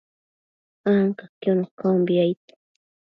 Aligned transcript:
ancaquiono 0.91 1.65
caumbi, 1.77 2.13
aid 2.23 2.43